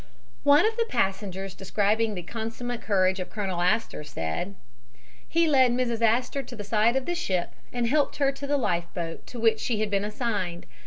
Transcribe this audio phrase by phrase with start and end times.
[0.41, 4.55] One of the passengers describing the consummate courage of Colonel Astor said:
[5.29, 6.01] "He led Mrs.
[6.01, 9.39] Astor to the side of the ship and helped her to the life boat to
[9.39, 10.65] which she had been assigned.